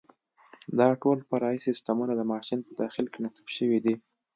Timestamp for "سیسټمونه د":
1.67-2.21